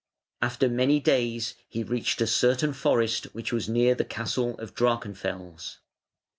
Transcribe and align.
After 0.41 0.67
many 0.67 0.99
days 0.99 1.53
he 1.69 1.83
reached 1.83 2.21
a 2.21 2.25
certain 2.25 2.73
forest 2.73 3.25
which 3.35 3.53
was 3.53 3.69
near 3.69 3.93
the 3.93 4.03
castle 4.03 4.57
of 4.57 4.73
Drachenfels. 4.73 5.77